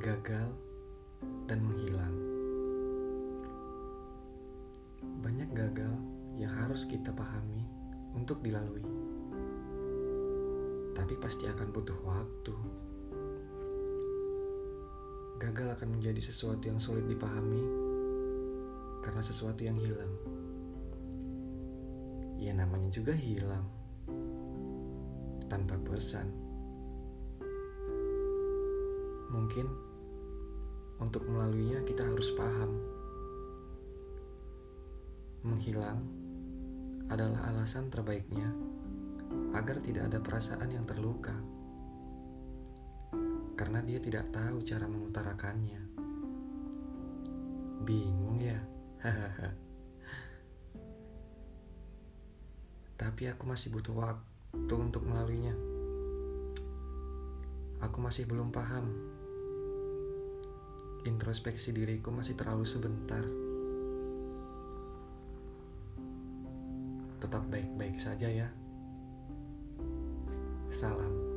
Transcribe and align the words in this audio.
gagal, 0.00 0.48
dan 1.44 1.60
menghilang. 1.60 2.16
Banyak 5.20 5.52
gagal 5.52 5.94
yang 6.40 6.52
harus 6.56 6.88
kita 6.88 7.12
pahami 7.12 7.68
untuk 8.16 8.40
dilalui, 8.40 8.80
tapi 10.96 11.14
pasti 11.20 11.44
akan 11.44 11.68
butuh 11.68 11.98
waktu. 12.00 12.56
Gagal 15.40 15.76
akan 15.76 15.88
menjadi 16.00 16.20
sesuatu 16.20 16.68
yang 16.68 16.80
sulit 16.80 17.04
dipahami 17.04 17.64
karena 19.04 19.22
sesuatu 19.24 19.60
yang 19.64 19.76
hilang. 19.76 20.12
Ya, 22.40 22.56
namanya 22.56 22.88
juga 22.88 23.12
hilang 23.12 23.68
tanpa 25.52 25.76
pesan. 25.84 26.28
Mungkin 29.30 29.89
untuk 31.00 31.24
melaluinya 31.24 31.80
kita 31.82 32.04
harus 32.04 32.30
paham. 32.36 32.76
Menghilang 35.40 36.04
adalah 37.08 37.48
alasan 37.50 37.88
terbaiknya 37.88 38.52
agar 39.56 39.80
tidak 39.82 40.12
ada 40.12 40.20
perasaan 40.20 40.70
yang 40.70 40.84
terluka. 40.84 41.34
Karena 43.56 43.80
dia 43.84 43.98
tidak 43.98 44.30
tahu 44.30 44.62
cara 44.62 44.86
mengutarakannya. 44.86 45.80
Bingung 47.82 48.38
ya? 48.40 48.60
Tapi 53.00 53.22
aku 53.32 53.48
masih 53.48 53.72
butuh 53.72 53.96
waktu 53.96 54.74
untuk 54.76 55.08
melaluinya. 55.08 55.56
Aku 57.80 57.96
masih 58.04 58.28
belum 58.28 58.52
paham. 58.52 58.92
Introspeksi 61.08 61.72
diriku 61.72 62.12
masih 62.12 62.36
terlalu 62.36 62.68
sebentar. 62.68 63.24
Tetap 67.20 67.44
baik-baik 67.48 67.96
saja 67.96 68.28
ya. 68.28 68.48
Salam. 70.68 71.29